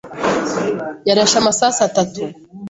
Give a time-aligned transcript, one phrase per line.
[1.07, 2.21] Yarashe amasasu atatu.